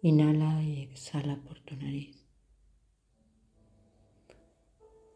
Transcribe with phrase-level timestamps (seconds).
[0.00, 2.24] Inhala y exhala por tu nariz.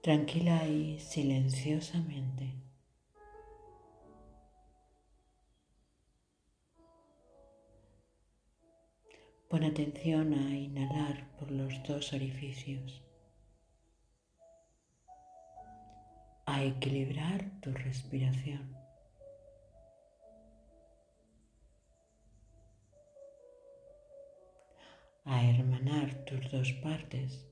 [0.02, 2.56] Tranquila y silenciosamente.
[9.48, 13.04] Pon atención a inhalar por los dos orificios,
[16.44, 18.81] a equilibrar tu respiración.
[25.24, 27.48] A hermanar tus dos partes.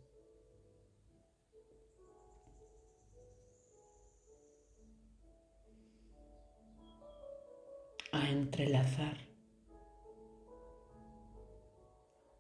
[8.13, 9.17] a entrelazar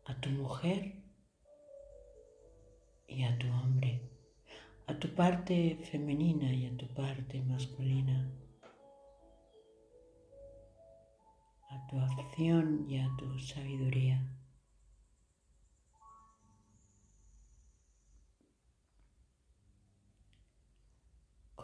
[0.04, 0.96] a tu mujer
[3.06, 4.00] y a tu hombre,
[4.88, 8.28] a tu parte femenina y a tu parte masculina,
[11.70, 14.39] a tu acción y a tu sabiduría.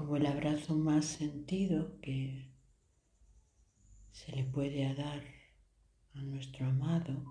[0.06, 2.48] Como el abrazo más sentido que
[4.12, 5.20] se le puede dar
[6.14, 7.24] a nuestro amado.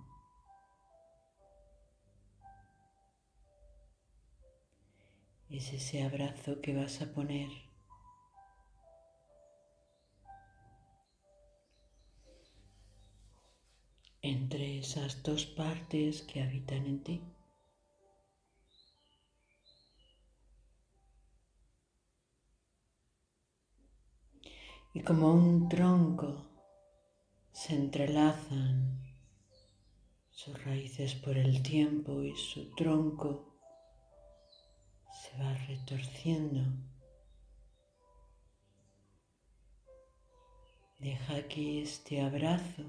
[5.50, 7.48] Es ese abrazo que vas a poner
[14.22, 17.22] entre esas dos partes que habitan en ti.
[24.96, 26.50] Y como un tronco
[27.52, 29.04] se entrelazan
[30.30, 33.60] sus raíces por el tiempo y su tronco
[35.12, 36.62] se va retorciendo.
[41.00, 42.84] Deja que este abrazo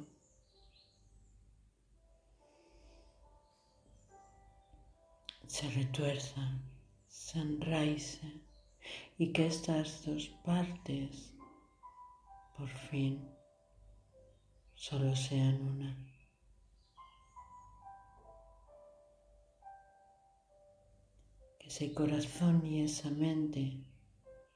[5.48, 6.60] se retuerza,
[7.08, 8.44] se enraice
[9.18, 11.35] y que estas dos partes
[12.56, 13.28] por fin
[14.74, 15.96] solo sean una.
[21.58, 23.84] Que ese corazón y esa mente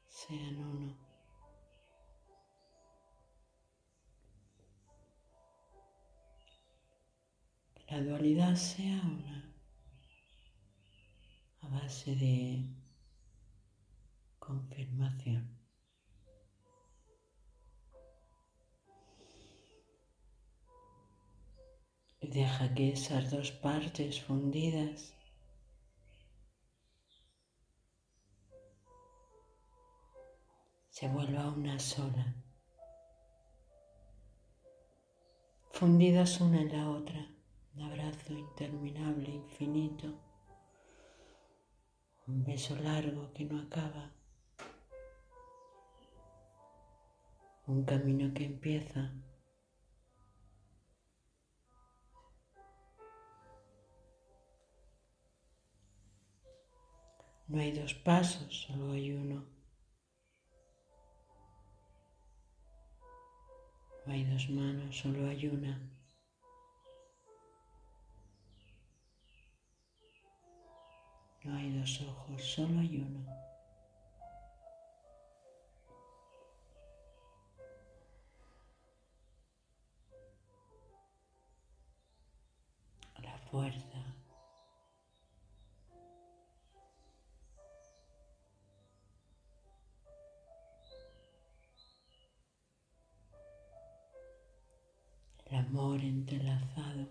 [0.08, 0.96] sean uno.
[7.74, 9.54] Que la dualidad sea una
[11.62, 12.64] a base de
[14.38, 15.39] confirmación.
[22.30, 25.12] Deja que esas dos partes fundidas
[30.90, 32.36] se vuelva una sola,
[35.72, 37.26] fundidas una en la otra,
[37.74, 40.20] un abrazo interminable, infinito,
[42.28, 44.12] un beso largo que no acaba,
[47.66, 49.12] un camino que empieza
[57.50, 59.44] No hay dos pasos, solo hay uno.
[64.06, 65.80] No hay dos manos, solo hay una.
[71.42, 73.26] No hay dos ojos, solo hay uno.
[83.20, 84.19] La fuerza
[95.50, 97.08] el amor entrelazado.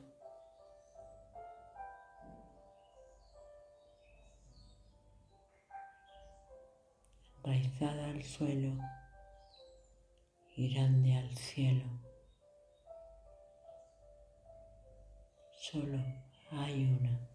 [7.44, 8.78] Enraizada al suelo
[10.56, 11.86] y grande al cielo.
[15.52, 15.98] Solo
[16.52, 17.29] hay una.